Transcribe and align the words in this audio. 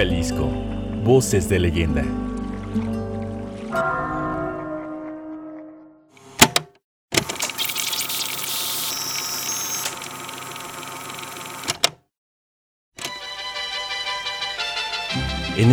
Jalisco, 0.00 0.48
voces 1.04 1.46
de 1.50 1.58
leyenda. 1.58 2.29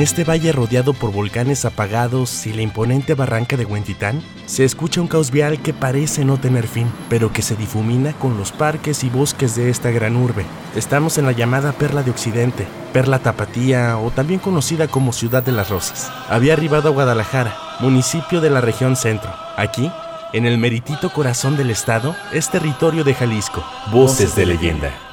Este 0.07 0.23
valle 0.23 0.53
rodeado 0.53 0.93
por 0.93 1.11
volcanes 1.11 1.65
apagados 1.65 2.47
y 2.47 2.53
la 2.53 2.61
imponente 2.61 3.13
barranca 3.13 3.57
de 3.57 3.65
Huentitán, 3.65 4.23
se 4.45 4.63
escucha 4.63 5.01
un 5.01 5.09
caos 5.09 5.31
vial 5.31 5.61
que 5.61 5.73
parece 5.73 6.23
no 6.23 6.39
tener 6.39 6.65
fin, 6.65 6.89
pero 7.09 7.33
que 7.33 7.41
se 7.41 7.57
difumina 7.57 8.13
con 8.13 8.37
los 8.37 8.53
parques 8.53 9.03
y 9.03 9.09
bosques 9.09 9.57
de 9.57 9.69
esta 9.69 9.91
gran 9.91 10.15
urbe. 10.15 10.45
Estamos 10.77 11.17
en 11.17 11.25
la 11.25 11.33
llamada 11.33 11.73
Perla 11.73 12.03
de 12.03 12.11
Occidente, 12.11 12.65
Perla 12.93 13.19
Tapatía 13.19 13.97
o 13.97 14.09
también 14.09 14.39
conocida 14.39 14.87
como 14.87 15.11
Ciudad 15.11 15.43
de 15.43 15.51
las 15.51 15.69
Rosas. 15.69 16.09
Había 16.29 16.53
arribado 16.53 16.87
a 16.87 16.93
Guadalajara, 16.93 17.57
municipio 17.81 18.39
de 18.39 18.49
la 18.49 18.61
región 18.61 18.95
centro. 18.95 19.35
Aquí, 19.57 19.91
en 20.31 20.45
el 20.45 20.57
meritito 20.57 21.09
corazón 21.09 21.57
del 21.57 21.69
estado, 21.69 22.15
es 22.31 22.49
territorio 22.49 23.03
de 23.03 23.13
Jalisco. 23.13 23.61
Voces 23.91 24.37
de 24.37 24.45
leyenda. 24.45 25.06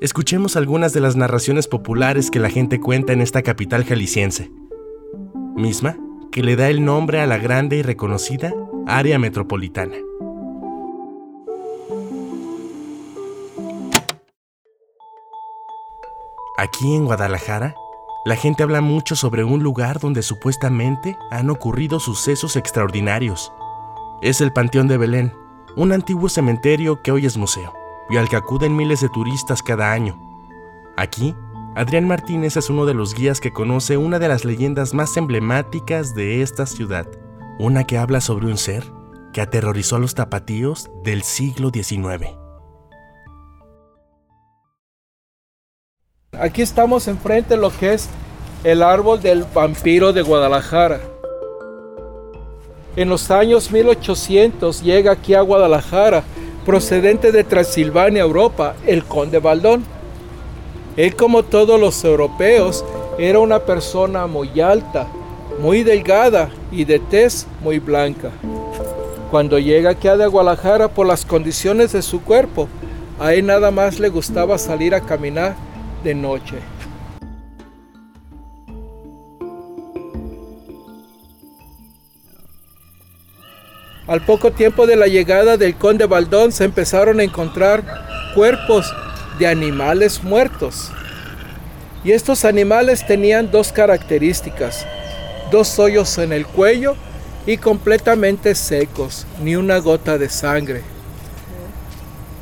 Escuchemos 0.00 0.54
algunas 0.54 0.92
de 0.92 1.00
las 1.00 1.16
narraciones 1.16 1.66
populares 1.66 2.30
que 2.30 2.38
la 2.38 2.50
gente 2.50 2.78
cuenta 2.78 3.12
en 3.12 3.20
esta 3.20 3.42
capital 3.42 3.84
jalisciense, 3.84 4.48
misma 5.56 5.96
que 6.30 6.44
le 6.44 6.54
da 6.54 6.68
el 6.68 6.84
nombre 6.84 7.20
a 7.20 7.26
la 7.26 7.36
grande 7.36 7.78
y 7.78 7.82
reconocida 7.82 8.54
área 8.86 9.18
metropolitana. 9.18 9.96
Aquí 16.56 16.94
en 16.94 17.04
Guadalajara, 17.04 17.74
la 18.24 18.36
gente 18.36 18.62
habla 18.62 18.80
mucho 18.80 19.16
sobre 19.16 19.42
un 19.42 19.64
lugar 19.64 19.98
donde 19.98 20.22
supuestamente 20.22 21.16
han 21.32 21.50
ocurrido 21.50 21.98
sucesos 21.98 22.54
extraordinarios. 22.54 23.52
Es 24.22 24.40
el 24.40 24.52
Panteón 24.52 24.86
de 24.86 24.96
Belén, 24.96 25.32
un 25.76 25.90
antiguo 25.90 26.28
cementerio 26.28 27.02
que 27.02 27.10
hoy 27.10 27.26
es 27.26 27.36
museo 27.36 27.77
y 28.10 28.16
al 28.16 28.28
que 28.28 28.36
acuden 28.36 28.76
miles 28.76 29.00
de 29.00 29.08
turistas 29.08 29.62
cada 29.62 29.92
año. 29.92 30.18
Aquí, 30.96 31.34
Adrián 31.74 32.08
Martínez 32.08 32.56
es 32.56 32.70
uno 32.70 32.86
de 32.86 32.94
los 32.94 33.14
guías 33.14 33.40
que 33.40 33.52
conoce 33.52 33.96
una 33.96 34.18
de 34.18 34.28
las 34.28 34.44
leyendas 34.44 34.94
más 34.94 35.16
emblemáticas 35.16 36.14
de 36.14 36.42
esta 36.42 36.66
ciudad, 36.66 37.06
una 37.58 37.84
que 37.84 37.98
habla 37.98 38.20
sobre 38.20 38.46
un 38.46 38.58
ser 38.58 38.84
que 39.32 39.40
aterrorizó 39.40 39.96
a 39.96 39.98
los 40.00 40.14
tapatíos 40.14 40.90
del 41.04 41.22
siglo 41.22 41.70
XIX. 41.70 42.36
Aquí 46.32 46.62
estamos 46.62 47.08
enfrente 47.08 47.54
de 47.54 47.60
lo 47.60 47.70
que 47.70 47.94
es 47.94 48.08
el 48.64 48.82
árbol 48.82 49.20
del 49.20 49.44
vampiro 49.44 50.12
de 50.12 50.22
Guadalajara. 50.22 51.00
En 52.96 53.08
los 53.08 53.30
años 53.30 53.70
1800 53.70 54.82
llega 54.82 55.12
aquí 55.12 55.34
a 55.34 55.40
Guadalajara 55.40 56.24
procedente 56.68 57.32
de 57.32 57.44
Transilvania, 57.44 58.20
Europa, 58.20 58.74
el 58.86 59.02
conde 59.02 59.38
Baldón. 59.38 59.86
Él, 60.98 61.16
como 61.16 61.42
todos 61.42 61.80
los 61.80 62.04
europeos, 62.04 62.84
era 63.16 63.38
una 63.38 63.60
persona 63.60 64.26
muy 64.26 64.60
alta, 64.60 65.06
muy 65.62 65.82
delgada 65.82 66.50
y 66.70 66.84
de 66.84 66.98
tez 66.98 67.46
muy 67.62 67.78
blanca. 67.78 68.32
Cuando 69.30 69.58
llega 69.58 69.92
aquí 69.92 70.08
a 70.08 70.26
Guadalajara 70.26 70.88
por 70.88 71.06
las 71.06 71.24
condiciones 71.24 71.92
de 71.92 72.02
su 72.02 72.20
cuerpo, 72.20 72.68
a 73.18 73.32
él 73.32 73.46
nada 73.46 73.70
más 73.70 73.98
le 73.98 74.10
gustaba 74.10 74.58
salir 74.58 74.94
a 74.94 75.00
caminar 75.00 75.56
de 76.04 76.14
noche. 76.14 76.56
Al 84.08 84.22
poco 84.22 84.52
tiempo 84.52 84.86
de 84.86 84.96
la 84.96 85.06
llegada 85.06 85.58
del 85.58 85.76
conde 85.76 86.06
Baldón 86.06 86.50
se 86.50 86.64
empezaron 86.64 87.20
a 87.20 87.24
encontrar 87.24 87.84
cuerpos 88.34 88.90
de 89.38 89.46
animales 89.46 90.24
muertos. 90.24 90.90
Y 92.02 92.12
estos 92.12 92.46
animales 92.46 93.06
tenían 93.06 93.50
dos 93.50 93.70
características, 93.70 94.86
dos 95.50 95.78
hoyos 95.78 96.16
en 96.16 96.32
el 96.32 96.46
cuello 96.46 96.96
y 97.44 97.58
completamente 97.58 98.54
secos, 98.54 99.26
ni 99.42 99.56
una 99.56 99.76
gota 99.76 100.16
de 100.16 100.30
sangre. 100.30 100.80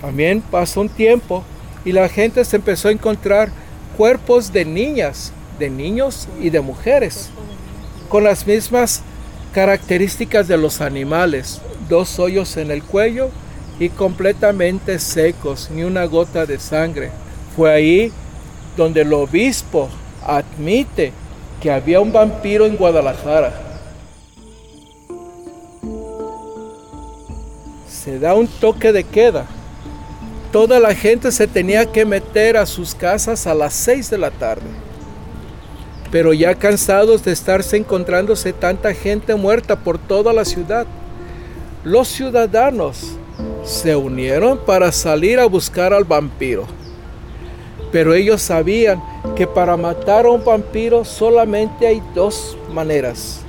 También 0.01 0.43
pasó 0.43 0.83
un 0.83 0.89
tiempo 0.89 1.43
y 1.85 1.91
la 1.91 2.09
gente 2.09 2.45
se 2.45 2.55
empezó 2.55 2.87
a 2.87 2.93
encontrar 2.93 3.51
cuerpos 3.97 4.53
de 4.53 4.65
niñas, 4.65 5.33
de 5.59 5.69
niños 5.69 6.29
y 6.41 6.51
de 6.51 6.61
mujeres, 6.61 7.31
con 8.09 8.23
las 8.23 8.47
mismas 8.47 9.03
Características 9.57 10.49
de 10.49 10.59
los 10.59 10.83
animales, 10.83 11.63
dos 11.89 12.19
hoyos 12.19 12.59
en 12.59 12.71
el 12.71 12.83
cuello 12.83 13.31
y 13.81 13.89
completamente 13.89 14.99
secos, 14.99 15.71
ni 15.71 15.83
una 15.83 16.05
gota 16.05 16.45
de 16.45 16.59
sangre. 16.59 17.11
Fue 17.57 17.73
ahí 17.73 18.13
donde 18.77 19.01
el 19.01 19.15
obispo 19.15 19.89
admite 20.23 21.11
que 21.63 21.71
había 21.71 22.01
un 22.01 22.13
vampiro 22.13 22.67
en 22.67 22.77
Guadalajara. 22.77 23.55
Se 27.89 28.19
da 28.19 28.35
un 28.35 28.49
toque 28.49 28.93
de 28.93 29.05
queda. 29.05 29.47
Toda 30.53 30.79
la 30.79 30.95
gente 30.95 31.33
se 31.33 31.47
tenía 31.47 31.91
que 31.91 32.05
meter 32.05 32.59
a 32.59 32.67
sus 32.67 32.95
casas 32.95 33.47
a 33.47 33.55
las 33.55 33.73
seis 33.73 34.11
de 34.11 34.19
la 34.19 34.31
tarde 34.31 34.86
pero 36.17 36.33
ya 36.33 36.55
cansados 36.55 37.23
de 37.25 37.33
estarse 37.33 37.77
encontrándose 37.77 38.55
tanta 38.55 38.95
gente 38.95 39.35
muerta 39.35 39.77
por 39.77 39.99
toda 39.99 40.33
la 40.33 40.47
ciudad, 40.47 40.87
los 41.85 42.09
ciudadanos 42.09 43.19
se 43.63 43.95
unieron 43.95 44.57
para 44.57 44.93
salir 44.93 45.39
a 45.39 45.45
buscar 45.45 45.93
al 45.93 46.05
vampiro. 46.05 46.65
Pero 47.93 48.15
ellos 48.15 48.41
sabían 48.41 49.03
que 49.37 49.47
para 49.47 49.77
matar 49.77 50.25
a 50.25 50.31
un 50.31 50.43
vampiro 50.43 51.05
solamente 51.05 51.87
hay 51.87 52.03
dos 52.15 52.57
maneras. 52.73 53.43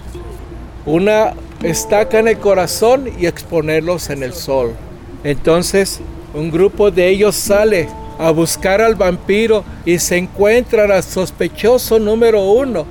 Una 0.86 1.36
estaca 1.64 2.20
en 2.20 2.28
el 2.28 2.38
corazón 2.38 3.10
y 3.18 3.28
exponerlos 3.28 4.10
en 4.10 4.24
el 4.24 4.34
sol. 4.34 4.74
Entonces 5.24 6.02
un 6.34 6.52
grupo 6.52 6.92
de 6.92 7.08
ellos 7.08 7.34
sale 7.38 7.88
a 8.18 8.32
buscar 8.32 8.82
al 8.82 8.96
vampiro 8.96 9.64
y 9.86 10.00
se 10.00 10.18
encuentran 10.18 10.92
al 10.92 11.04
sospechoso 11.04 12.00
número 12.00 12.44
uno, 12.44 12.86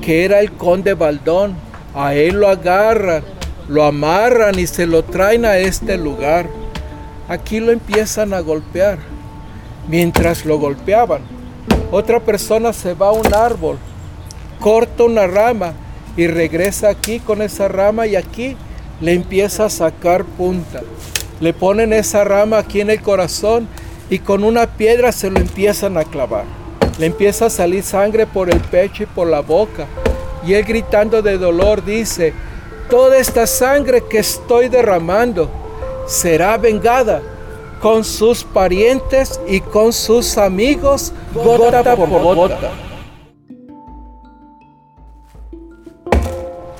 que 0.00 0.24
era 0.24 0.40
el 0.40 0.52
conde 0.52 0.94
Baldón. 0.94 1.54
A 1.94 2.14
él 2.14 2.36
lo 2.36 2.48
agarran, 2.48 3.22
lo 3.68 3.84
amarran 3.84 4.58
y 4.58 4.66
se 4.66 4.86
lo 4.86 5.04
traen 5.04 5.44
a 5.44 5.58
este 5.58 5.96
lugar. 5.96 6.48
Aquí 7.28 7.60
lo 7.60 7.70
empiezan 7.70 8.34
a 8.34 8.40
golpear. 8.40 8.98
Mientras 9.88 10.44
lo 10.44 10.58
golpeaban, 10.58 11.22
otra 11.90 12.20
persona 12.20 12.72
se 12.72 12.94
va 12.94 13.08
a 13.08 13.12
un 13.12 13.34
árbol, 13.34 13.78
corta 14.60 15.04
una 15.04 15.26
rama 15.26 15.72
y 16.16 16.26
regresa 16.26 16.88
aquí 16.88 17.18
con 17.18 17.42
esa 17.42 17.68
rama 17.68 18.06
y 18.06 18.16
aquí 18.16 18.56
le 19.00 19.12
empieza 19.14 19.66
a 19.66 19.70
sacar 19.70 20.24
punta. 20.24 20.82
Le 21.40 21.52
ponen 21.52 21.92
esa 21.92 22.22
rama 22.22 22.58
aquí 22.58 22.80
en 22.80 22.90
el 22.90 23.02
corazón 23.02 23.66
y 24.10 24.18
con 24.18 24.44
una 24.44 24.66
piedra 24.66 25.12
se 25.12 25.30
lo 25.30 25.38
empiezan 25.38 25.96
a 25.96 26.04
clavar. 26.04 26.44
Le 26.98 27.06
empieza 27.06 27.46
a 27.46 27.50
salir 27.50 27.82
sangre 27.82 28.26
por 28.26 28.50
el 28.50 28.60
pecho 28.60 29.04
y 29.04 29.06
por 29.06 29.26
la 29.26 29.40
boca. 29.40 29.86
Y 30.46 30.54
él 30.54 30.64
gritando 30.64 31.22
de 31.22 31.38
dolor 31.38 31.84
dice, 31.84 32.34
toda 32.90 33.18
esta 33.18 33.46
sangre 33.46 34.04
que 34.08 34.18
estoy 34.18 34.68
derramando 34.68 35.48
será 36.06 36.58
vengada 36.58 37.22
con 37.80 38.04
sus 38.04 38.44
parientes 38.44 39.40
y 39.48 39.60
con 39.60 39.92
sus 39.92 40.36
amigos 40.36 41.12
gota 41.34 41.96
por 41.96 42.08
gota. 42.08 42.70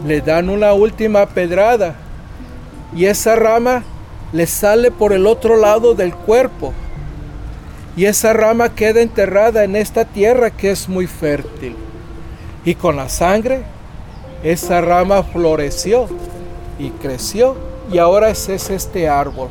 Le 0.06 0.20
dan 0.20 0.50
una 0.50 0.72
última 0.72 1.26
pedrada 1.26 1.94
y 2.94 3.06
esa 3.06 3.36
rama 3.36 3.84
le 4.32 4.46
sale 4.46 4.90
por 4.90 5.12
el 5.12 5.26
otro 5.26 5.56
lado 5.56 5.94
del 5.94 6.14
cuerpo 6.14 6.72
y 7.96 8.06
esa 8.06 8.32
rama 8.32 8.74
queda 8.74 9.02
enterrada 9.02 9.64
en 9.64 9.76
esta 9.76 10.04
tierra 10.04 10.50
que 10.50 10.70
es 10.70 10.88
muy 10.88 11.06
fértil. 11.06 11.76
Y 12.64 12.74
con 12.74 12.96
la 12.96 13.08
sangre, 13.08 13.62
esa 14.42 14.80
rama 14.80 15.22
floreció 15.22 16.08
y 16.78 16.90
creció 16.90 17.56
y 17.92 17.98
ahora 17.98 18.30
es 18.30 18.48
este 18.48 19.08
árbol. 19.08 19.48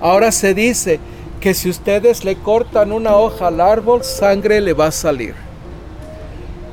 Ahora 0.00 0.32
se 0.32 0.54
dice 0.54 0.98
que 1.40 1.54
si 1.54 1.68
ustedes 1.68 2.24
le 2.24 2.36
cortan 2.36 2.92
una 2.92 3.16
hoja 3.16 3.48
al 3.48 3.60
árbol, 3.60 4.04
sangre 4.04 4.60
le 4.60 4.72
va 4.72 4.86
a 4.86 4.92
salir. 4.92 5.34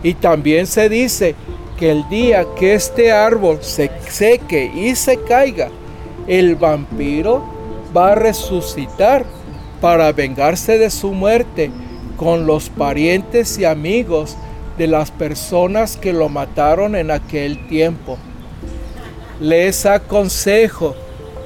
Y 0.04 0.13
también 0.13 0.68
se 0.68 0.90
dice 0.90 1.36
que 1.78 1.92
el 1.92 2.07
día 2.10 2.45
que 2.57 2.74
este 2.74 3.12
árbol 3.12 3.60
se 3.62 3.92
seque 4.07 4.72
y 4.74 4.95
se 4.95 5.22
caiga, 5.24 5.69
el 6.28 6.56
vampiro 6.56 7.44
va 7.95 8.12
a 8.12 8.16
resucitar 8.16 9.25
para 9.82 10.12
vengarse 10.12 10.78
de 10.78 10.90
su 10.90 11.14
muerte 11.14 11.72
con 12.18 12.48
los 12.48 12.70
parientes 12.70 13.58
y 13.58 13.66
amigos 13.66 14.36
de 14.78 14.88
las 14.88 15.12
personas 15.12 15.98
que 15.98 16.14
lo 16.14 16.30
mataron 16.30 16.96
en 16.96 17.12
aquel 17.12 17.68
tiempo. 17.68 18.18
Les 19.40 19.86
aconsejo 19.86 20.96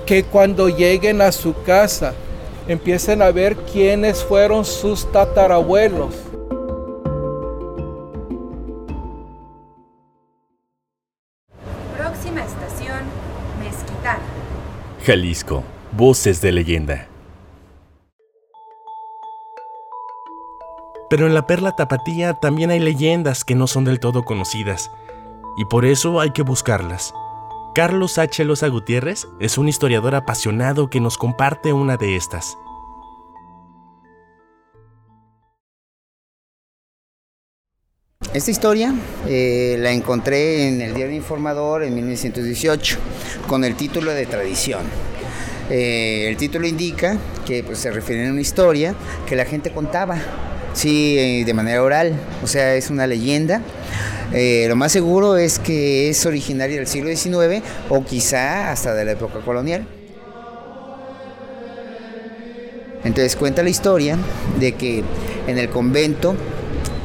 que 0.05 0.23
cuando 0.23 0.69
lleguen 0.69 1.21
a 1.21 1.31
su 1.31 1.53
casa 1.63 2.13
empiecen 2.67 3.21
a 3.21 3.31
ver 3.31 3.55
quiénes 3.55 4.23
fueron 4.23 4.65
sus 4.65 5.11
tatarabuelos. 5.11 6.15
Próxima 11.97 12.41
estación, 12.45 13.03
Mezquitán. 13.59 14.19
Jalisco, 15.05 15.63
voces 15.91 16.41
de 16.41 16.51
leyenda. 16.51 17.10
Pero 21.11 21.27
en 21.27 21.33
la 21.33 21.45
perla 21.45 21.75
tapatía 21.75 22.35
también 22.35 22.71
hay 22.71 22.79
leyendas 22.79 23.43
que 23.43 23.53
no 23.53 23.67
son 23.67 23.83
del 23.83 23.99
todo 23.99 24.23
conocidas, 24.23 24.91
y 25.57 25.65
por 25.65 25.83
eso 25.83 26.21
hay 26.21 26.31
que 26.31 26.41
buscarlas. 26.41 27.13
Carlos 27.75 28.17
H. 28.17 28.45
Loza 28.45 28.69
Gutiérrez 28.69 29.27
es 29.41 29.57
un 29.57 29.67
historiador 29.67 30.15
apasionado 30.15 30.89
que 30.89 31.01
nos 31.01 31.17
comparte 31.17 31.73
una 31.73 31.97
de 31.97 32.15
estas. 32.15 32.57
Esta 38.33 38.51
historia 38.51 38.95
eh, 39.27 39.75
la 39.79 39.91
encontré 39.91 40.69
en 40.69 40.79
el 40.79 40.93
Diario 40.93 41.17
Informador 41.17 41.83
en 41.83 41.93
1918 41.93 42.97
con 43.47 43.65
el 43.65 43.75
título 43.75 44.11
de 44.11 44.25
Tradición. 44.27 44.83
Eh, 45.69 46.29
el 46.29 46.37
título 46.37 46.67
indica 46.67 47.17
que 47.45 47.65
pues, 47.65 47.79
se 47.79 47.91
refiere 47.91 48.29
a 48.29 48.31
una 48.31 48.39
historia 48.39 48.95
que 49.27 49.35
la 49.35 49.43
gente 49.43 49.73
contaba, 49.73 50.17
sí, 50.73 51.17
eh, 51.17 51.43
de 51.45 51.53
manera 51.53 51.81
oral, 51.83 52.13
o 52.43 52.47
sea, 52.47 52.75
es 52.75 52.89
una 52.89 53.07
leyenda 53.07 53.61
eh, 54.33 54.65
lo 54.69 54.77
más 54.77 54.93
seguro 54.93 55.35
es 55.35 55.59
que 55.59 56.09
es 56.09 56.25
originaria 56.25 56.77
del 56.77 56.87
siglo 56.87 57.09
XIX 57.09 57.63
o 57.89 58.03
quizá 58.03 58.71
hasta 58.71 58.93
de 58.93 59.05
la 59.05 59.11
época 59.11 59.39
colonial. 59.39 59.85
Entonces 63.03 63.35
cuenta 63.35 63.63
la 63.63 63.69
historia 63.69 64.17
de 64.59 64.73
que 64.73 65.03
en 65.47 65.57
el 65.57 65.69
convento 65.69 66.35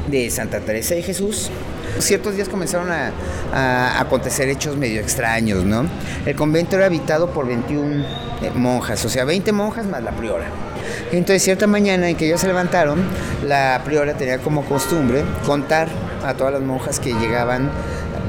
de 0.08 0.30
Santa 0.30 0.60
Teresa 0.60 0.94
de 0.94 1.02
Jesús, 1.02 1.50
ciertos 1.98 2.36
días 2.36 2.48
comenzaron 2.48 2.92
a, 2.92 3.12
a, 3.52 4.00
acontecer 4.00 4.48
hechos 4.48 4.76
medio 4.76 5.00
extraños, 5.00 5.64
¿no? 5.64 5.86
El 6.26 6.36
convento 6.36 6.76
era 6.76 6.86
habitado 6.86 7.30
por 7.30 7.46
21 7.46 8.04
eh, 8.42 8.50
monjas, 8.54 9.04
o 9.04 9.08
sea, 9.08 9.24
20 9.24 9.50
monjas 9.52 9.86
más 9.86 10.02
la 10.02 10.12
priora. 10.12 10.65
Entonces, 11.12 11.42
cierta 11.42 11.66
mañana 11.66 12.08
en 12.08 12.16
que 12.16 12.26
ellos 12.26 12.40
se 12.40 12.46
levantaron, 12.46 13.02
la 13.46 13.80
priora 13.84 14.14
tenía 14.14 14.38
como 14.38 14.64
costumbre 14.64 15.24
contar 15.44 15.88
a 16.24 16.34
todas 16.34 16.52
las 16.52 16.62
monjas 16.62 17.00
que 17.00 17.12
llegaban 17.14 17.70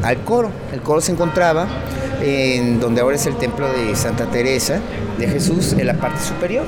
al 0.03 0.17
coro. 0.19 0.51
El 0.71 0.81
coro 0.81 1.01
se 1.01 1.11
encontraba 1.11 1.67
en 2.21 2.79
donde 2.79 3.01
ahora 3.01 3.15
es 3.15 3.25
el 3.25 3.37
templo 3.37 3.67
de 3.71 3.95
Santa 3.95 4.25
Teresa 4.25 4.79
de 5.17 5.27
Jesús, 5.27 5.73
en 5.73 5.87
la 5.87 5.95
parte 5.95 6.23
superior. 6.23 6.65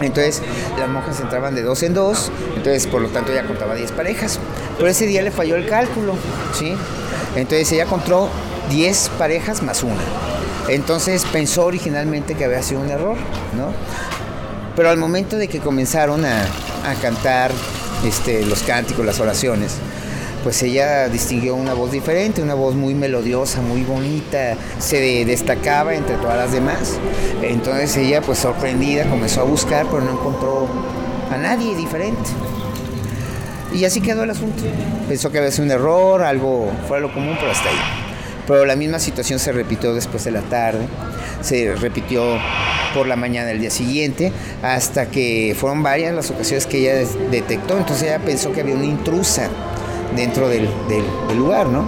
Entonces 0.00 0.42
las 0.78 0.88
monjas 0.88 1.20
entraban 1.20 1.54
de 1.54 1.62
dos 1.62 1.82
en 1.82 1.94
dos, 1.94 2.32
entonces 2.56 2.86
por 2.86 3.02
lo 3.02 3.08
tanto 3.08 3.32
ella 3.32 3.44
contaba 3.46 3.74
10 3.74 3.92
parejas. 3.92 4.40
Pero 4.76 4.88
ese 4.88 5.06
día 5.06 5.22
le 5.22 5.30
falló 5.30 5.54
el 5.56 5.66
cálculo, 5.66 6.14
¿sí? 6.54 6.74
Entonces 7.36 7.70
ella 7.72 7.86
contó 7.86 8.28
10 8.70 9.10
parejas 9.18 9.62
más 9.62 9.82
una. 9.82 10.02
Entonces 10.68 11.24
pensó 11.32 11.66
originalmente 11.66 12.34
que 12.34 12.44
había 12.44 12.62
sido 12.62 12.80
un 12.80 12.90
error, 12.90 13.16
¿no? 13.56 13.72
Pero 14.74 14.88
al 14.90 14.96
momento 14.96 15.36
de 15.36 15.48
que 15.48 15.58
comenzaron 15.58 16.24
a, 16.24 16.42
a 16.42 16.94
cantar 17.00 17.50
este, 18.04 18.44
los 18.46 18.62
cánticos, 18.62 19.04
las 19.04 19.20
oraciones, 19.20 19.76
pues 20.42 20.62
ella 20.62 21.08
distinguió 21.08 21.54
una 21.54 21.72
voz 21.72 21.92
diferente, 21.92 22.42
una 22.42 22.54
voz 22.54 22.74
muy 22.74 22.94
melodiosa, 22.94 23.60
muy 23.60 23.82
bonita, 23.82 24.56
se 24.78 25.24
destacaba 25.24 25.94
entre 25.94 26.16
todas 26.16 26.36
las 26.36 26.52
demás. 26.52 26.98
Entonces 27.42 27.96
ella, 27.96 28.20
pues 28.22 28.38
sorprendida, 28.38 29.08
comenzó 29.08 29.42
a 29.42 29.44
buscar, 29.44 29.86
pero 29.86 30.00
no 30.00 30.12
encontró 30.12 30.68
a 31.30 31.36
nadie 31.36 31.76
diferente. 31.76 32.30
Y 33.72 33.84
así 33.84 34.00
quedó 34.00 34.24
el 34.24 34.30
asunto. 34.30 34.64
Pensó 35.08 35.30
que 35.30 35.38
había 35.38 35.50
sido 35.50 35.64
un 35.64 35.70
error, 35.70 36.22
algo 36.22 36.70
fuera 36.88 37.02
lo 37.06 37.12
común, 37.12 37.36
pero 37.38 37.52
hasta 37.52 37.68
ahí. 37.68 38.01
Pero 38.46 38.64
la 38.66 38.76
misma 38.76 38.98
situación 38.98 39.38
se 39.38 39.52
repitió 39.52 39.94
después 39.94 40.24
de 40.24 40.32
la 40.32 40.42
tarde, 40.42 40.86
se 41.42 41.74
repitió 41.76 42.38
por 42.94 43.06
la 43.06 43.16
mañana 43.16 43.48
del 43.48 43.60
día 43.60 43.70
siguiente, 43.70 44.32
hasta 44.62 45.06
que 45.06 45.56
fueron 45.58 45.82
varias 45.82 46.14
las 46.14 46.30
ocasiones 46.30 46.66
que 46.66 46.78
ella 46.78 47.08
detectó. 47.30 47.78
Entonces 47.78 48.08
ella 48.08 48.18
pensó 48.18 48.52
que 48.52 48.60
había 48.60 48.74
una 48.74 48.84
intrusa 48.84 49.48
dentro 50.16 50.48
del, 50.48 50.68
lugar, 51.36 51.68
¿no? 51.68 51.86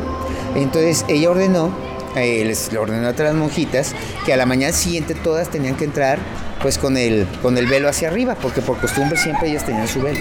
Entonces 0.55 1.05
ella 1.09 1.31
ordenó, 1.31 1.77
eh, 2.17 2.45
les 2.45 2.73
ordenó 2.75 3.09
a 3.09 3.13
las 3.13 3.35
monjitas 3.35 3.95
que 4.25 4.33
a 4.33 4.37
la 4.37 4.47
mañana 4.47 4.73
siguiente 4.73 5.15
todas 5.15 5.51
tenían 5.51 5.75
que 5.75 5.85
entrar 5.85 6.19
pues 6.63 6.79
con 6.79 6.97
el, 6.97 7.27
con 7.43 7.59
el 7.59 7.67
velo 7.67 7.89
hacia 7.89 8.09
arriba, 8.09 8.37
porque 8.41 8.63
por 8.63 8.79
costumbre 8.79 9.19
siempre 9.19 9.51
ellas 9.51 9.67
tenían 9.67 9.89
su 9.89 10.01
velo. 10.01 10.21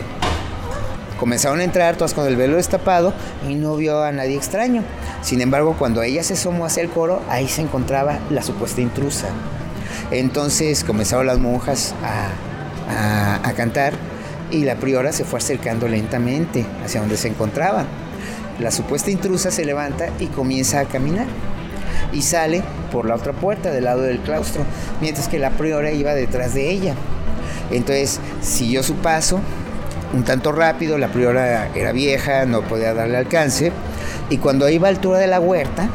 Comenzaron 1.17 1.61
a 1.61 1.63
entrar 1.63 1.95
todas 1.95 2.13
con 2.13 2.27
el 2.27 2.35
velo 2.35 2.57
destapado 2.57 3.13
y 3.47 3.55
no 3.55 3.77
vio 3.77 4.03
a 4.03 4.11
nadie 4.11 4.35
extraño. 4.35 4.83
Sin 5.23 5.41
embargo, 5.41 5.75
cuando 5.79 6.03
ella 6.03 6.23
se 6.23 6.33
asomó 6.33 6.65
hacia 6.65 6.83
el 6.83 6.89
coro, 6.89 7.21
ahí 7.29 7.47
se 7.47 7.61
encontraba 7.61 8.19
la 8.29 8.43
supuesta 8.43 8.81
intrusa. 8.81 9.29
Entonces 10.11 10.83
comenzaron 10.83 11.27
las 11.27 11.39
monjas 11.39 11.95
a, 12.03 12.29
a, 12.91 13.47
a 13.47 13.53
cantar 13.53 13.93
y 14.51 14.65
la 14.65 14.75
priora 14.75 15.11
se 15.11 15.23
fue 15.23 15.39
acercando 15.39 15.87
lentamente 15.87 16.65
hacia 16.83 16.99
donde 16.99 17.17
se 17.17 17.29
encontraba. 17.29 17.85
La 18.59 18.69
supuesta 18.69 19.09
intrusa 19.09 19.49
se 19.49 19.65
levanta 19.65 20.09
y 20.19 20.27
comienza 20.27 20.79
a 20.79 20.85
caminar 20.85 21.25
y 22.11 22.21
sale 22.21 22.61
por 22.91 23.07
la 23.07 23.15
otra 23.15 23.33
puerta 23.33 23.71
del 23.71 23.85
lado 23.85 24.01
del 24.01 24.19
claustro, 24.19 24.63
mientras 25.01 25.27
que 25.27 25.39
la 25.39 25.51
priora 25.51 25.91
iba 25.91 26.13
detrás 26.13 26.53
de 26.53 26.69
ella. 26.69 26.93
Entonces 27.71 28.19
siguió 28.41 28.83
su 28.83 28.95
paso, 28.95 29.39
un 30.13 30.23
tanto 30.23 30.51
rápido, 30.51 30.97
la 30.97 31.07
priora 31.07 31.69
era 31.73 31.91
vieja, 31.91 32.45
no 32.45 32.61
podía 32.61 32.93
darle 32.93 33.17
alcance, 33.17 33.71
y 34.33 34.37
cuando 34.39 34.67
iba 34.67 34.87
a 34.87 34.89
altura 34.89 35.19
de 35.19 35.27
la 35.27 35.39
huerta, 35.39 35.89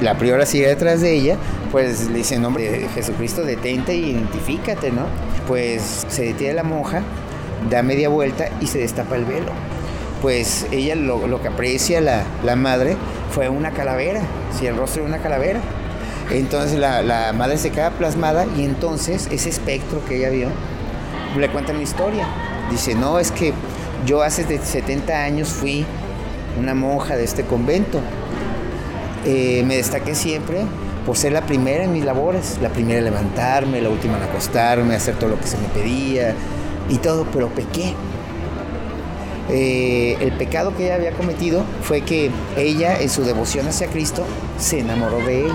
la 0.00 0.16
priora 0.16 0.46
sigue 0.46 0.66
detrás 0.66 1.02
de 1.02 1.12
ella, 1.12 1.36
pues 1.70 2.08
le 2.08 2.18
dice, 2.18 2.38
nombre 2.38 2.70
de 2.70 2.88
Jesucristo, 2.88 3.42
detente 3.42 3.94
y 3.94 4.12
identifícate, 4.12 4.90
¿no? 4.90 5.02
Pues 5.46 6.06
se 6.08 6.22
detiene 6.22 6.54
la 6.54 6.62
monja, 6.62 7.02
da 7.68 7.82
media 7.82 8.08
vuelta 8.08 8.48
y 8.62 8.66
se 8.68 8.78
destapa 8.78 9.16
el 9.16 9.26
velo. 9.26 9.52
Pues 10.22 10.66
ella 10.72 10.94
lo, 10.94 11.26
lo 11.26 11.42
que 11.42 11.48
aprecia 11.48 12.00
la, 12.00 12.24
la, 12.42 12.56
madre 12.56 12.96
fue 13.30 13.50
una 13.50 13.72
calavera, 13.72 14.22
si 14.58 14.66
el 14.66 14.74
rostro 14.78 15.02
de 15.02 15.10
una 15.10 15.18
calavera. 15.18 15.60
Entonces 16.30 16.78
la, 16.78 17.02
la, 17.02 17.34
madre 17.34 17.58
se 17.58 17.72
queda 17.72 17.90
plasmada 17.90 18.46
y 18.56 18.64
entonces 18.64 19.28
ese 19.30 19.50
espectro 19.50 20.02
que 20.06 20.16
ella 20.16 20.30
vio 20.30 20.48
le 21.38 21.50
cuenta 21.50 21.72
una 21.72 21.82
historia. 21.82 22.26
Dice, 22.70 22.94
no, 22.94 23.18
es 23.18 23.30
que 23.30 23.52
yo 24.06 24.22
hace 24.22 24.44
70 24.58 25.12
años 25.12 25.50
fui 25.50 25.84
una 26.58 26.74
monja 26.74 27.16
de 27.16 27.24
este 27.24 27.44
convento. 27.44 28.00
Eh, 29.24 29.62
me 29.66 29.76
destaqué 29.76 30.14
siempre 30.14 30.62
por 31.06 31.16
ser 31.16 31.32
la 31.32 31.42
primera 31.42 31.84
en 31.84 31.92
mis 31.92 32.04
labores, 32.04 32.58
la 32.62 32.68
primera 32.68 32.98
en 32.98 33.04
levantarme, 33.04 33.80
la 33.80 33.88
última 33.88 34.16
en 34.16 34.24
acostarme, 34.24 34.94
hacer 34.94 35.16
todo 35.16 35.30
lo 35.30 35.38
que 35.38 35.46
se 35.46 35.58
me 35.58 35.68
pedía, 35.68 36.34
y 36.88 36.98
todo, 36.98 37.26
pero 37.32 37.48
pequé. 37.48 37.94
Eh, 39.50 40.16
el 40.20 40.32
pecado 40.32 40.74
que 40.76 40.84
ella 40.84 40.94
había 40.94 41.12
cometido 41.12 41.64
fue 41.82 42.02
que 42.02 42.30
ella, 42.56 43.00
en 43.00 43.08
su 43.08 43.24
devoción 43.24 43.66
hacia 43.66 43.88
Cristo, 43.88 44.24
se 44.58 44.80
enamoró 44.80 45.18
de 45.18 45.46
él. 45.46 45.52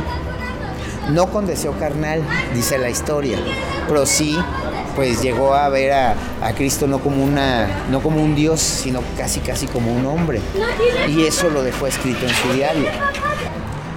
No 1.12 1.28
con 1.28 1.48
deseo 1.48 1.74
carnal, 1.80 2.22
dice 2.54 2.78
la 2.78 2.90
historia, 2.90 3.38
pero 3.88 4.06
sí, 4.06 4.38
pues 4.96 5.22
llegó 5.22 5.54
a 5.54 5.70
ver 5.70 5.94
a, 5.94 6.16
Cristo 6.56 6.88
no 6.88 7.00
como, 7.00 7.24
una, 7.24 7.86
no 7.90 8.02
como 8.02 8.22
un 8.22 8.36
Dios, 8.36 8.60
sino 8.60 9.02
casi 9.18 9.40
casi 9.40 9.68
como 9.68 9.94
un 9.94 10.06
hombre. 10.06 10.42
Y 11.08 11.24
eso 11.24 11.50
lo 11.50 11.64
dejó 11.64 11.88
escrito 11.88 12.26
en 12.26 12.34
su 12.34 12.52
diario. 12.54 12.90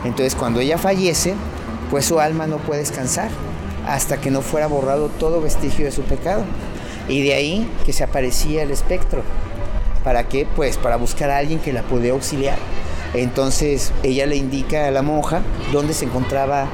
Entonces 0.05 0.35
cuando 0.35 0.61
ella 0.61 0.79
fallece, 0.79 1.35
pues 1.91 2.05
su 2.05 2.21
alma 2.21 2.47
no 2.47 2.59
puede 2.59 2.81
descansar 2.81 3.31
hasta 3.89 4.21
que 4.21 4.31
no 4.31 4.41
fuera 4.41 4.67
borrado 4.67 5.09
todo 5.09 5.41
vestigio 5.41 5.87
de 5.87 5.91
su 5.91 6.03
pecado. 6.03 6.45
Y 7.09 7.23
de 7.23 7.35
ahí 7.35 7.71
que 7.85 7.93
se 7.93 8.05
aparecía 8.05 8.63
el 8.63 8.71
espectro. 8.71 9.23
¿Para 10.05 10.29
qué? 10.29 10.47
Pues 10.55 10.77
para 10.77 10.97
buscar 10.97 11.31
a 11.31 11.39
alguien 11.39 11.59
que 11.59 11.73
la 11.73 11.83
pudiera 11.83 12.15
auxiliar. 12.15 12.57
Entonces 13.15 13.93
ella 14.03 14.27
le 14.27 14.37
indica 14.37 14.87
a 14.87 14.91
la 14.91 15.03
monja 15.03 15.41
dónde 15.73 15.95
se 15.95 16.05
encontraba 16.05 16.69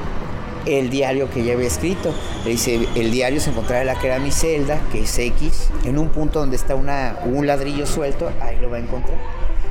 el 0.67 0.89
diario 0.89 1.29
que 1.29 1.41
ella 1.41 1.53
había 1.53 1.67
escrito. 1.67 2.13
Le 2.43 2.51
dice, 2.51 2.87
el 2.95 3.11
diario 3.11 3.39
se 3.39 3.49
encontraba 3.49 3.81
en 3.81 3.87
la 3.87 3.99
que 3.99 4.07
era 4.07 4.19
mi 4.19 4.31
celda, 4.31 4.79
que 4.91 5.01
es 5.01 5.17
X, 5.17 5.69
en 5.85 5.97
un 5.97 6.09
punto 6.09 6.39
donde 6.39 6.55
está 6.55 6.75
una, 6.75 7.17
un 7.25 7.47
ladrillo 7.47 7.85
suelto, 7.85 8.31
ahí 8.41 8.57
lo 8.57 8.69
va 8.69 8.77
a 8.77 8.79
encontrar. 8.79 9.17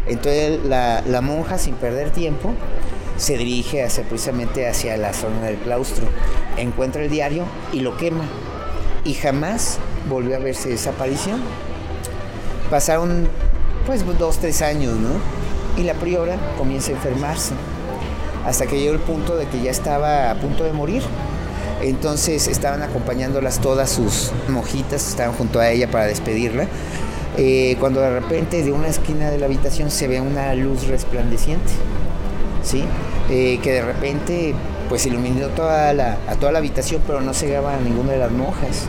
Entonces 0.07 0.61
la, 0.65 1.03
la 1.07 1.21
monja, 1.21 1.59
sin 1.59 1.75
perder 1.75 2.11
tiempo, 2.11 2.55
se 3.17 3.37
dirige 3.39 3.83
hacia, 3.83 4.05
precisamente 4.05 4.69
hacia 4.69 4.97
la 4.97 5.13
zona 5.13 5.43
del 5.43 5.57
claustro. 5.57 6.07
Encuentra 6.57 7.03
el 7.03 7.11
diario 7.11 7.45
y 7.73 7.81
lo 7.81 7.97
quema. 7.97 8.25
Y 9.05 9.15
jamás 9.15 9.79
volvió 10.09 10.37
a 10.37 10.39
verse 10.39 10.73
esa 10.73 10.91
aparición. 10.91 11.41
Pasaron 12.71 13.29
pues 13.87 14.05
dos, 14.19 14.39
tres 14.39 14.63
años, 14.63 14.95
¿no? 14.95 15.11
Y 15.81 15.85
la 15.85 15.95
priora 15.95 16.37
comienza 16.59 16.91
a 16.91 16.95
enfermarse, 16.95 17.53
hasta 18.47 18.67
que 18.67 18.79
llegó 18.79 18.95
el 18.95 19.01
punto 19.01 19.37
de 19.37 19.47
que 19.47 19.61
ya 19.61 19.71
estaba 19.71 20.31
a 20.31 20.35
punto 20.37 20.65
de 20.65 20.73
morir. 20.73 21.03
Entonces 21.83 22.49
estaban 22.49 22.83
acompañándolas 22.83 23.61
todas 23.61 23.91
sus 23.91 24.33
mojitas, 24.49 25.09
estaban 25.09 25.35
junto 25.35 25.61
a 25.61 25.69
ella 25.69 25.91
para 25.91 26.07
despedirla. 26.07 26.67
Eh, 27.37 27.77
cuando 27.81 28.01
de 28.01 28.19
repente 28.19 28.63
de 28.63 28.73
una 28.73 28.89
esquina 28.89 29.31
de 29.31 29.39
la 29.39 29.47
habitación 29.47 29.91
se 29.91 30.09
ve 30.09 30.21
una 30.21 30.55
luz 30.55 30.87
resplandeciente, 30.87 31.71
¿sí? 32.63 32.85
Eh, 33.29 33.59
que 33.63 33.73
de 33.73 33.83
repente 33.83 34.55
pues 34.89 35.05
iluminó 35.05 35.49
toda 35.49 35.93
la, 35.93 36.17
a 36.29 36.37
toda 36.37 36.53
la 36.53 36.59
habitación, 36.59 37.03
pero 37.07 37.21
no 37.21 37.35
cegaba 37.35 37.75
a 37.75 37.81
ninguna 37.81 38.13
de 38.13 38.19
las 38.19 38.31
monjas. 38.31 38.87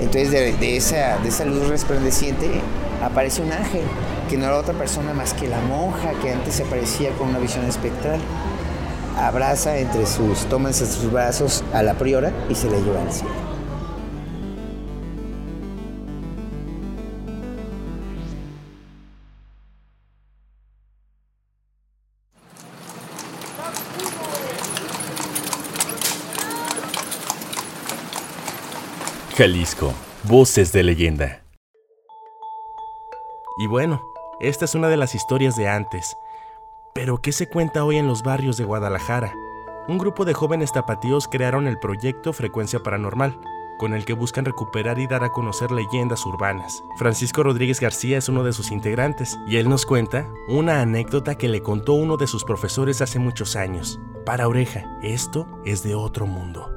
Entonces 0.00 0.30
de, 0.30 0.76
esa, 0.76 1.18
de 1.18 1.28
esa 1.28 1.44
luz 1.44 1.66
resplandeciente 1.68 2.60
aparece 3.02 3.42
un 3.42 3.52
ángel, 3.52 3.82
que 4.28 4.36
no 4.36 4.44
era 4.44 4.58
otra 4.58 4.74
persona 4.74 5.12
más 5.12 5.34
que 5.34 5.48
la 5.48 5.60
monja 5.60 6.12
que 6.22 6.30
antes 6.30 6.54
se 6.54 6.62
aparecía 6.62 7.10
con 7.12 7.30
una 7.30 7.38
visión 7.38 7.64
espectral. 7.64 8.20
Abraza 9.18 9.76
entre 9.78 10.06
sus, 10.06 10.46
toma 10.46 10.68
entre 10.68 10.86
sus 10.86 11.10
brazos 11.10 11.64
a 11.72 11.82
la 11.82 11.94
priora 11.94 12.32
y 12.48 12.54
se 12.54 12.70
le 12.70 12.80
lleva 12.80 13.02
al 13.02 13.12
cielo. 13.12 13.48
Jalisco, 29.36 29.94
voces 30.24 30.72
de 30.72 30.82
leyenda. 30.82 31.42
Y 33.60 33.66
bueno, 33.66 34.00
esta 34.40 34.64
es 34.64 34.74
una 34.74 34.88
de 34.88 34.96
las 34.96 35.14
historias 35.14 35.56
de 35.56 35.68
antes. 35.68 36.16
Pero 36.98 37.22
¿qué 37.22 37.30
se 37.30 37.46
cuenta 37.46 37.84
hoy 37.84 37.96
en 37.96 38.08
los 38.08 38.24
barrios 38.24 38.56
de 38.56 38.64
Guadalajara? 38.64 39.32
Un 39.86 39.98
grupo 39.98 40.24
de 40.24 40.34
jóvenes 40.34 40.72
tapatíos 40.72 41.28
crearon 41.28 41.68
el 41.68 41.78
proyecto 41.78 42.32
Frecuencia 42.32 42.80
Paranormal, 42.80 43.38
con 43.78 43.94
el 43.94 44.04
que 44.04 44.14
buscan 44.14 44.44
recuperar 44.44 44.98
y 44.98 45.06
dar 45.06 45.22
a 45.22 45.30
conocer 45.30 45.70
leyendas 45.70 46.26
urbanas. 46.26 46.82
Francisco 46.96 47.44
Rodríguez 47.44 47.78
García 47.78 48.18
es 48.18 48.28
uno 48.28 48.42
de 48.42 48.52
sus 48.52 48.72
integrantes 48.72 49.38
y 49.46 49.58
él 49.58 49.68
nos 49.68 49.86
cuenta 49.86 50.26
una 50.48 50.80
anécdota 50.80 51.36
que 51.36 51.48
le 51.48 51.62
contó 51.62 51.92
uno 51.92 52.16
de 52.16 52.26
sus 52.26 52.42
profesores 52.42 53.00
hace 53.00 53.20
muchos 53.20 53.54
años. 53.54 54.00
Para 54.26 54.48
oreja, 54.48 54.98
esto 55.00 55.46
es 55.64 55.84
de 55.84 55.94
otro 55.94 56.26
mundo. 56.26 56.68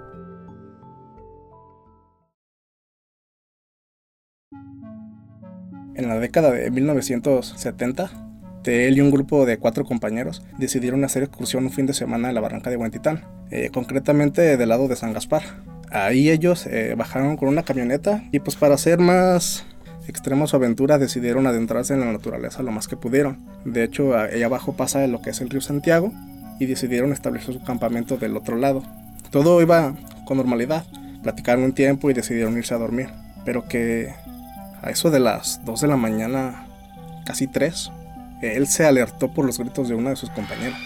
En 5.96 6.08
la 6.08 6.20
década 6.20 6.52
de 6.52 6.70
1970, 6.70 8.31
él 8.66 8.98
y 8.98 9.02
un 9.02 9.12
grupo 9.12 9.46
de 9.46 9.58
cuatro 9.58 9.86
compañeros 9.86 10.44
decidieron 10.58 11.04
hacer 11.04 11.24
excursión 11.24 11.66
un 11.66 11.72
fin 11.72 11.86
de 11.86 11.94
semana 11.94 12.30
en 12.30 12.36
la 12.36 12.42
barranca 12.42 12.70
de 12.70 12.78
Huentitán, 12.78 13.24
eh, 13.50 13.70
concretamente 13.74 14.58
del 14.58 14.70
lado 14.70 14.88
de 14.88 14.96
San 14.96 15.14
Gaspar. 15.14 15.42
Ahí 15.90 16.30
ellos 16.30 16.68
eh, 16.68 16.96
bajaron 16.98 17.38
con 17.38 17.50
una 17.50 17.64
camioneta 17.64 18.24
y 18.32 18.40
pues 18.40 18.56
para 18.56 18.76
hacer 18.76 19.00
más 19.00 19.66
extrema 20.08 20.48
su 20.48 20.56
aventura 20.56 20.98
decidieron 20.98 21.48
adentrarse 21.48 21.94
en 21.94 22.02
la 22.02 22.12
naturaleza 22.12 22.64
lo 22.64 22.72
más 22.72 22.88
que 22.88 22.98
pudieron. 22.98 23.40
De 23.66 23.84
hecho, 23.84 24.18
ahí 24.18 24.44
abajo 24.44 24.74
pasa 24.74 25.06
lo 25.08 25.22
que 25.22 25.32
es 25.32 25.42
el 25.42 25.50
río 25.50 25.62
Santiago 25.62 26.12
y 26.60 26.66
decidieron 26.66 27.12
establecer 27.12 27.54
su 27.54 27.64
campamento 27.64 28.18
del 28.18 28.38
otro 28.38 28.58
lado. 28.58 28.84
Todo 29.32 29.62
iba 29.62 29.96
con 30.26 30.38
normalidad. 30.38 30.86
Platicaron 31.24 31.64
un 31.64 31.74
tiempo 31.74 32.10
y 32.10 32.14
decidieron 32.14 32.58
irse 32.58 32.74
a 32.74 32.78
dormir. 32.78 33.10
Pero 33.46 33.68
que 33.68 34.14
a 34.82 34.90
eso 34.90 35.10
de 35.10 35.20
las 35.20 35.64
2 35.66 35.82
de 35.82 35.88
la 35.88 35.98
mañana, 35.98 36.68
casi 37.26 37.48
3, 37.48 37.92
él 38.42 38.68
se 38.68 38.86
alertó 38.86 39.32
por 39.32 39.46
los 39.46 39.60
gritos 39.60 39.88
de 39.88 39.96
una 39.96 40.12
de 40.12 40.16
sus 40.16 40.30
compañeras. 40.30 40.80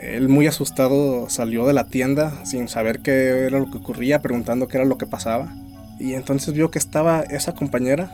Él 0.00 0.28
muy 0.28 0.46
asustado 0.48 1.28
salió 1.30 1.66
de 1.66 1.72
la 1.72 1.84
tienda 1.84 2.32
sin 2.44 2.68
saber 2.68 3.00
qué 3.00 3.46
era 3.46 3.60
lo 3.60 3.70
que 3.70 3.78
ocurría, 3.78 4.20
preguntando 4.20 4.66
qué 4.66 4.78
era 4.78 4.86
lo 4.86 4.98
que 4.98 5.06
pasaba. 5.06 5.54
Y 5.98 6.14
entonces 6.14 6.54
vio 6.54 6.70
que 6.70 6.78
estaba 6.80 7.20
esa 7.20 7.54
compañera 7.54 8.10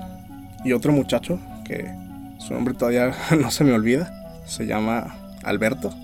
y 0.65 0.73
otro 0.73 0.93
muchacho, 0.93 1.41
que 1.65 1.91
su 2.39 2.53
nombre 2.53 2.75
todavía 2.75 3.15
no 3.41 3.51
se 3.51 3.65
me 3.65 3.73
olvida, 3.73 4.13
se 4.45 4.67
llama 4.67 5.17
Alberto. 5.45 5.95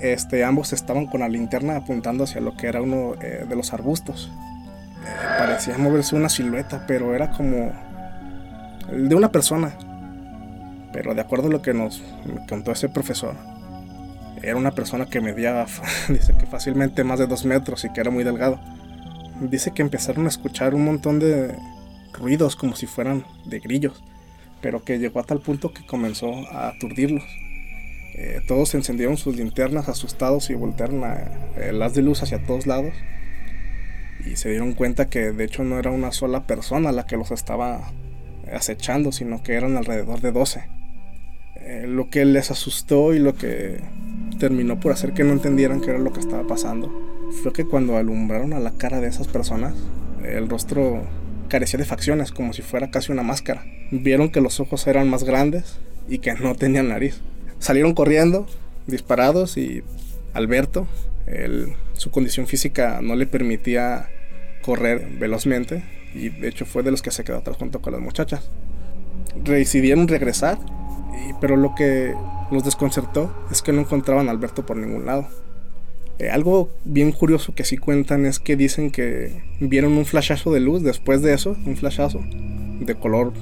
Este, 0.00 0.44
ambos 0.44 0.72
estaban 0.72 1.06
con 1.06 1.20
la 1.20 1.28
linterna 1.28 1.76
apuntando 1.76 2.24
hacia 2.24 2.40
lo 2.40 2.56
que 2.56 2.66
era 2.66 2.82
uno 2.82 3.14
eh, 3.22 3.44
de 3.48 3.56
los 3.56 3.72
arbustos. 3.72 4.30
Eh, 5.04 5.38
parecía 5.38 5.78
moverse 5.78 6.16
una 6.16 6.28
silueta, 6.28 6.84
pero 6.86 7.14
era 7.14 7.30
como 7.30 7.72
de 8.92 9.14
una 9.14 9.30
persona. 9.30 9.72
Pero 10.92 11.14
de 11.14 11.20
acuerdo 11.20 11.48
a 11.48 11.50
lo 11.50 11.62
que 11.62 11.74
nos 11.74 12.02
contó 12.48 12.72
ese 12.72 12.88
profesor, 12.88 13.36
era 14.42 14.56
una 14.56 14.72
persona 14.72 15.06
que 15.06 15.20
medía, 15.20 15.66
dice 16.08 16.34
que 16.38 16.46
fácilmente 16.46 17.04
más 17.04 17.18
de 17.18 17.26
dos 17.26 17.44
metros 17.44 17.84
y 17.84 17.92
que 17.92 18.00
era 18.00 18.10
muy 18.10 18.24
delgado. 18.24 18.60
Dice 19.40 19.72
que 19.72 19.82
empezaron 19.82 20.26
a 20.26 20.28
escuchar 20.28 20.74
un 20.74 20.84
montón 20.84 21.18
de 21.18 21.54
ruidos 22.12 22.56
como 22.56 22.76
si 22.76 22.86
fueran 22.86 23.24
de 23.46 23.60
grillos, 23.60 24.02
pero 24.60 24.84
que 24.84 24.98
llegó 24.98 25.20
a 25.20 25.24
tal 25.24 25.40
punto 25.40 25.72
que 25.72 25.86
comenzó 25.86 26.32
a 26.50 26.68
aturdirlos. 26.68 27.24
Eh, 28.14 28.40
todos 28.46 28.74
encendieron 28.74 29.16
sus 29.16 29.36
linternas 29.36 29.88
asustados 29.88 30.50
y 30.50 30.54
voltearon 30.54 31.04
a, 31.04 31.14
eh, 31.56 31.72
las 31.72 31.94
de 31.94 32.02
luz 32.02 32.22
hacia 32.22 32.44
todos 32.44 32.66
lados 32.66 32.92
y 34.26 34.36
se 34.36 34.50
dieron 34.50 34.74
cuenta 34.74 35.08
que 35.08 35.32
de 35.32 35.44
hecho 35.44 35.64
no 35.64 35.78
era 35.78 35.90
una 35.90 36.12
sola 36.12 36.46
persona 36.46 36.92
la 36.92 37.06
que 37.06 37.16
los 37.16 37.30
estaba 37.30 37.92
acechando, 38.52 39.12
sino 39.12 39.42
que 39.42 39.54
eran 39.54 39.76
alrededor 39.76 40.20
de 40.20 40.32
12. 40.32 40.79
Eh, 41.62 41.86
lo 41.86 42.10
que 42.10 42.24
les 42.24 42.50
asustó 42.50 43.14
y 43.14 43.18
lo 43.18 43.34
que 43.34 43.80
terminó 44.38 44.80
por 44.80 44.92
hacer 44.92 45.12
que 45.12 45.24
no 45.24 45.32
entendieran 45.32 45.80
qué 45.80 45.90
era 45.90 45.98
lo 45.98 46.12
que 46.12 46.20
estaba 46.20 46.46
pasando 46.46 46.90
fue 47.42 47.52
que 47.52 47.64
cuando 47.64 47.96
alumbraron 47.96 48.52
a 48.52 48.58
la 48.58 48.72
cara 48.72 49.00
de 49.00 49.08
esas 49.08 49.28
personas, 49.28 49.74
el 50.24 50.48
rostro 50.48 51.02
carecía 51.48 51.78
de 51.78 51.84
facciones, 51.84 52.32
como 52.32 52.52
si 52.52 52.62
fuera 52.62 52.90
casi 52.90 53.12
una 53.12 53.22
máscara. 53.22 53.64
Vieron 53.90 54.30
que 54.30 54.40
los 54.40 54.60
ojos 54.60 54.86
eran 54.86 55.08
más 55.08 55.24
grandes 55.24 55.78
y 56.08 56.18
que 56.18 56.34
no 56.34 56.54
tenían 56.54 56.88
nariz. 56.88 57.20
Salieron 57.58 57.94
corriendo, 57.94 58.46
disparados 58.86 59.56
y 59.56 59.82
Alberto, 60.32 60.86
su 61.92 62.10
condición 62.10 62.46
física 62.46 63.00
no 63.02 63.14
le 63.14 63.26
permitía 63.26 64.08
correr 64.62 65.06
velozmente, 65.18 65.84
y 66.14 66.28
de 66.28 66.48
hecho 66.48 66.66
fue 66.66 66.82
de 66.82 66.90
los 66.90 67.02
que 67.02 67.10
se 67.10 67.24
quedó 67.24 67.38
atrás 67.38 67.56
junto 67.56 67.80
con 67.80 67.92
las 67.92 68.02
muchachas. 68.02 68.50
Decidieron 69.36 70.08
regresar, 70.08 70.58
pero 71.40 71.56
lo 71.56 71.74
que 71.74 72.14
los 72.50 72.64
desconcertó 72.64 73.32
es 73.50 73.62
que 73.62 73.72
no 73.72 73.80
encontraban 73.80 74.28
a 74.28 74.30
Alberto 74.30 74.66
por 74.66 74.76
ningún 74.76 75.06
lado. 75.06 75.26
Eh, 76.18 76.28
algo 76.30 76.68
bien 76.84 77.12
curioso 77.12 77.54
que 77.54 77.64
sí 77.64 77.78
cuentan 77.78 78.26
es 78.26 78.38
que 78.38 78.56
dicen 78.56 78.90
que 78.90 79.42
vieron 79.58 79.92
un 79.92 80.04
flashazo 80.04 80.52
de 80.52 80.60
luz 80.60 80.82
después 80.82 81.22
de 81.22 81.32
eso, 81.32 81.56
un 81.64 81.76
flashazo 81.76 82.20
de 82.80 82.94
color 82.94 83.32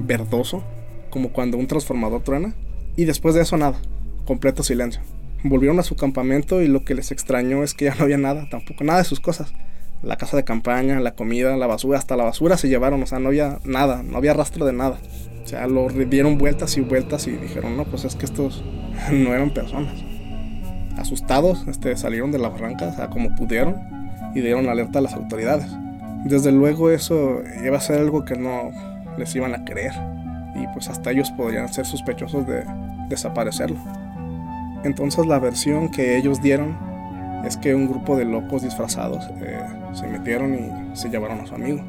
verdoso, 0.00 0.62
como 1.10 1.30
cuando 1.30 1.56
un 1.56 1.66
transformador 1.66 2.22
truena, 2.22 2.54
y 2.96 3.04
después 3.06 3.34
de 3.34 3.42
eso 3.42 3.56
nada, 3.56 3.80
completo 4.24 4.62
silencio. 4.62 5.00
Volvieron 5.42 5.78
a 5.78 5.84
su 5.84 5.96
campamento 5.96 6.62
y 6.62 6.68
lo 6.68 6.84
que 6.84 6.94
les 6.94 7.10
extrañó 7.10 7.62
es 7.62 7.74
que 7.74 7.86
ya 7.86 7.94
no 7.94 8.04
había 8.04 8.18
nada, 8.18 8.48
tampoco 8.50 8.84
nada 8.84 9.00
de 9.00 9.04
sus 9.04 9.20
cosas 9.20 9.52
la 10.02 10.16
casa 10.16 10.36
de 10.36 10.44
campaña, 10.44 11.00
la 11.00 11.12
comida, 11.12 11.56
la 11.56 11.66
basura, 11.66 11.98
hasta 11.98 12.16
la 12.16 12.24
basura 12.24 12.56
se 12.56 12.68
llevaron, 12.68 13.02
o 13.02 13.06
sea, 13.06 13.18
no 13.18 13.28
había 13.28 13.58
nada, 13.64 14.02
no 14.02 14.16
había 14.16 14.34
rastro 14.34 14.64
de 14.64 14.72
nada. 14.72 14.98
O 15.44 15.48
sea, 15.48 15.66
lo 15.66 15.88
dieron 15.88 16.38
vueltas 16.38 16.76
y 16.76 16.80
vueltas 16.80 17.26
y 17.26 17.32
dijeron, 17.32 17.76
no, 17.76 17.84
pues 17.84 18.04
es 18.04 18.14
que 18.14 18.26
estos 18.26 18.62
no 19.10 19.34
eran 19.34 19.50
personas. 19.50 19.94
Asustados, 20.96 21.66
este, 21.68 21.96
salieron 21.96 22.32
de 22.32 22.38
la 22.38 22.48
barranca, 22.48 22.88
o 22.88 22.92
sea, 22.92 23.08
como 23.08 23.34
pudieron, 23.34 23.76
y 24.34 24.40
dieron 24.40 24.68
alerta 24.68 24.98
a 24.98 25.02
las 25.02 25.14
autoridades. 25.14 25.70
Desde 26.24 26.52
luego 26.52 26.90
eso 26.90 27.42
iba 27.64 27.78
a 27.78 27.80
ser 27.80 28.00
algo 28.00 28.24
que 28.24 28.36
no 28.36 28.70
les 29.16 29.34
iban 29.34 29.54
a 29.54 29.64
creer, 29.64 29.92
y 30.54 30.66
pues 30.74 30.88
hasta 30.88 31.12
ellos 31.12 31.30
podrían 31.30 31.72
ser 31.72 31.86
sospechosos 31.86 32.46
de 32.46 32.64
desaparecerlo. 33.08 33.78
Entonces 34.84 35.26
la 35.26 35.38
versión 35.38 35.90
que 35.90 36.16
ellos 36.16 36.40
dieron 36.40 36.76
es 37.44 37.56
que 37.56 37.74
un 37.74 37.88
grupo 37.88 38.16
de 38.16 38.24
locos 38.24 38.62
disfrazados 38.62 39.28
eh, 39.40 39.60
se 39.92 40.06
metieron 40.06 40.54
y 40.54 40.96
se 40.96 41.08
llevaron 41.08 41.40
a 41.40 41.46
su 41.46 41.54
amigo. 41.54 41.82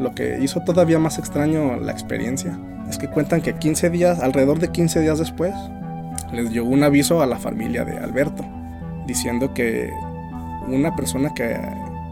Lo 0.00 0.14
que 0.14 0.38
hizo 0.40 0.60
todavía 0.60 0.98
más 0.98 1.18
extraño 1.18 1.76
la 1.76 1.92
experiencia 1.92 2.58
es 2.88 2.98
que 2.98 3.08
cuentan 3.08 3.40
que 3.40 3.54
15 3.54 3.90
días, 3.90 4.20
alrededor 4.20 4.58
de 4.58 4.68
15 4.68 5.00
días 5.00 5.18
después, 5.18 5.54
les 6.32 6.50
llegó 6.50 6.68
un 6.68 6.82
aviso 6.82 7.22
a 7.22 7.26
la 7.26 7.38
familia 7.38 7.84
de 7.84 7.98
Alberto, 7.98 8.44
diciendo 9.06 9.54
que 9.54 9.90
una 10.68 10.94
persona 10.96 11.32
que 11.34 11.56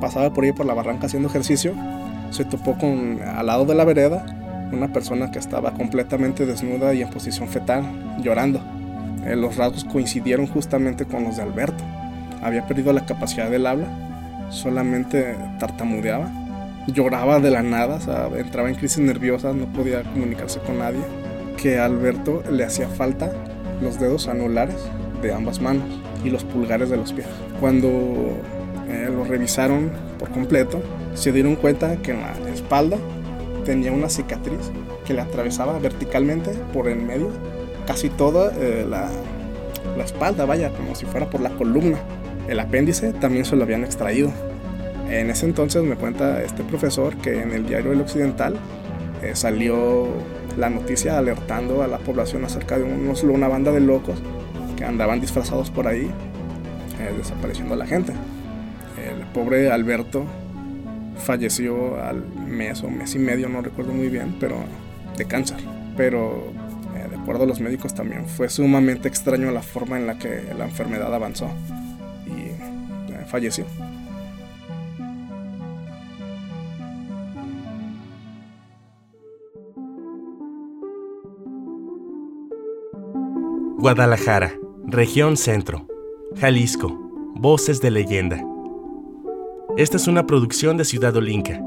pasaba 0.00 0.32
por 0.32 0.44
ahí 0.44 0.52
por 0.52 0.66
la 0.66 0.74
barranca 0.74 1.06
haciendo 1.06 1.28
ejercicio 1.28 1.74
se 2.30 2.44
topó 2.44 2.76
con 2.78 3.20
al 3.22 3.46
lado 3.46 3.64
de 3.64 3.74
la 3.74 3.84
vereda 3.84 4.24
una 4.72 4.92
persona 4.92 5.30
que 5.30 5.38
estaba 5.38 5.72
completamente 5.74 6.46
desnuda 6.46 6.94
y 6.94 7.02
en 7.02 7.10
posición 7.10 7.48
fetal, 7.48 7.84
llorando. 8.22 8.60
Eh, 9.26 9.36
los 9.36 9.56
rasgos 9.56 9.84
coincidieron 9.84 10.46
justamente 10.46 11.04
con 11.04 11.24
los 11.24 11.36
de 11.36 11.42
Alberto. 11.42 11.84
Había 12.42 12.66
perdido 12.66 12.92
la 12.92 13.04
capacidad 13.04 13.50
del 13.50 13.66
habla 13.66 13.86
solamente 14.52 15.37
tartamudeaba, 15.59 16.30
lloraba 16.87 17.40
de 17.40 17.50
la 17.50 17.62
nada, 17.62 17.99
entraba 18.37 18.68
en 18.68 18.75
crisis 18.75 18.99
nerviosa, 18.99 19.52
no 19.52 19.66
podía 19.73 20.02
comunicarse 20.02 20.61
con 20.61 20.78
nadie. 20.78 21.00
que 21.56 21.78
a 21.78 21.85
Alberto 21.85 22.42
le 22.50 22.64
hacía 22.64 22.88
falta 22.88 23.30
los 23.80 24.00
dedos 24.00 24.26
anulares 24.26 24.76
de 25.21 25.32
ambas 25.32 25.61
manos 25.61 25.85
y 26.25 26.30
los 26.30 26.44
pulgares 26.44 26.90
de 26.90 26.97
los 26.97 27.12
pies. 27.12 27.26
Cuando 27.61 27.88
eh, 28.88 29.09
lo 29.11 29.25
revisaron 29.25 29.90
por 30.18 30.30
completo, 30.30 30.82
se 31.14 31.30
dieron 31.30 31.54
cuenta 31.56 31.97
que 31.97 32.12
en 32.12 32.21
la 32.21 32.32
espalda 32.52 32.97
tenía 33.64 33.92
una 33.92 34.09
cicatriz 34.09 34.73
que 35.04 35.14
le 35.14 35.21
atravesaba 35.21 35.78
verticalmente 35.78 36.50
por 36.73 36.88
el 36.88 37.00
medio, 37.00 37.30
casi 37.87 38.09
toda 38.09 38.52
eh, 38.56 38.85
la, 38.88 39.09
la 39.97 40.04
espalda, 40.04 40.44
vaya, 40.44 40.71
como 40.71 40.94
si 40.94 41.06
fuera 41.06 41.30
por 41.30 41.40
la 41.40 41.50
columna. 41.50 41.99
El 42.49 42.61
apéndice 42.61 43.12
también 43.12 43.44
se 43.44 43.56
lo 43.56 43.62
habían 43.62 43.84
extraído. 43.84 44.32
En 45.08 45.30
ese 45.30 45.46
entonces 45.46 45.82
me 45.82 45.96
cuenta 45.96 46.42
este 46.42 46.64
profesor 46.64 47.16
que 47.16 47.42
en 47.42 47.52
el 47.52 47.66
diario 47.66 47.92
El 47.92 48.00
Occidental 48.00 48.56
eh, 49.22 49.32
salió 49.34 50.08
la 50.56 50.70
noticia 50.70 51.18
alertando 51.18 51.82
a 51.82 51.87
la 51.87 51.99
población 51.99 52.44
acerca 52.44 52.78
de 52.78 52.84
unos, 52.84 53.22
una 53.22 53.49
banda 53.49 53.72
de 53.72 53.80
locos 53.80 54.18
que 54.76 54.84
andaban 54.84 55.20
disfrazados 55.20 55.70
por 55.70 55.87
ahí, 55.87 56.11
eh, 57.00 57.14
desapareciendo 57.16 57.75
a 57.75 57.76
la 57.76 57.87
gente. 57.87 58.12
El 58.12 59.26
pobre 59.32 59.70
Alberto 59.70 60.25
falleció 61.18 62.02
al 62.02 62.25
mes 62.46 62.82
o 62.82 62.90
mes 62.90 63.14
y 63.14 63.18
medio, 63.18 63.49
no 63.49 63.62
recuerdo 63.62 63.92
muy 63.92 64.08
bien, 64.08 64.37
pero 64.40 64.56
de 65.16 65.25
cáncer. 65.26 65.58
Pero 65.96 66.52
eh, 66.96 67.08
de 67.08 67.16
acuerdo 67.16 67.44
a 67.44 67.46
los 67.46 67.61
médicos 67.61 67.94
también 67.94 68.26
fue 68.26 68.49
sumamente 68.49 69.08
extraño 69.08 69.50
la 69.50 69.62
forma 69.62 69.99
en 69.99 70.06
la 70.06 70.18
que 70.18 70.42
la 70.56 70.64
enfermedad 70.64 71.14
avanzó 71.14 71.49
falleció. 73.32 73.64
Guadalajara, 83.78 84.52
región 84.86 85.36
centro, 85.36 85.88
Jalisco, 86.36 86.98
Voces 87.34 87.80
de 87.80 87.90
leyenda. 87.90 88.44
Esta 89.76 89.96
es 89.96 90.06
una 90.06 90.26
producción 90.26 90.76
de 90.76 90.84
Ciudad 90.84 91.16
Olinca, 91.16 91.60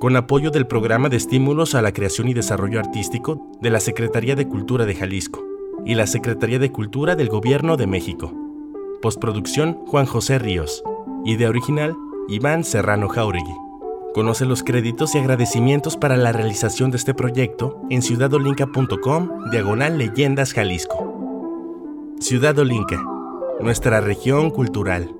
con 0.00 0.16
apoyo 0.16 0.50
del 0.50 0.66
Programa 0.66 1.08
de 1.10 1.18
Estímulos 1.18 1.74
a 1.74 1.82
la 1.82 1.92
Creación 1.92 2.28
y 2.28 2.34
Desarrollo 2.34 2.80
Artístico 2.80 3.52
de 3.60 3.70
la 3.70 3.78
Secretaría 3.78 4.34
de 4.34 4.48
Cultura 4.48 4.86
de 4.86 4.94
Jalisco 4.94 5.44
y 5.84 5.94
la 5.94 6.06
Secretaría 6.06 6.58
de 6.58 6.72
Cultura 6.72 7.14
del 7.14 7.28
Gobierno 7.28 7.76
de 7.76 7.86
México. 7.86 8.45
Postproducción 9.02 9.74
Juan 9.86 10.06
José 10.06 10.38
Ríos. 10.38 10.82
Idea 11.24 11.48
original 11.48 11.94
Iván 12.28 12.64
Serrano 12.64 13.08
Jauregui. 13.08 13.54
Conoce 14.14 14.46
los 14.46 14.62
créditos 14.62 15.14
y 15.14 15.18
agradecimientos 15.18 15.96
para 15.96 16.16
la 16.16 16.32
realización 16.32 16.90
de 16.90 16.96
este 16.96 17.12
proyecto 17.12 17.82
en 17.90 18.00
ciudadolinca.com 18.00 19.50
diagonal 19.50 19.98
leyendas 19.98 20.54
Jalisco. 20.54 21.12
Ciudad 22.20 22.58
Olinca, 22.58 23.04
nuestra 23.60 24.00
región 24.00 24.50
cultural. 24.50 25.14